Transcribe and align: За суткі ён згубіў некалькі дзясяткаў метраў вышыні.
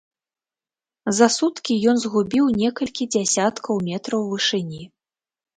За 1.17 1.27
суткі 1.35 1.77
ён 1.93 2.01
згубіў 2.05 2.45
некалькі 2.63 3.07
дзясяткаў 3.17 3.75
метраў 3.91 4.21
вышыні. 4.31 4.83